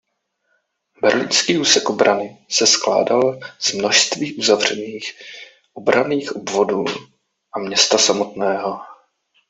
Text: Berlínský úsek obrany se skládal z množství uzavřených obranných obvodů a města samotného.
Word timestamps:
Berlínský 1.01 1.57
úsek 1.57 1.89
obrany 1.89 2.45
se 2.49 2.67
skládal 2.67 3.39
z 3.59 3.73
množství 3.73 4.33
uzavřených 4.35 5.11
obranných 5.73 6.35
obvodů 6.35 6.85
a 7.55 7.59
města 7.59 7.97
samotného. 7.97 8.79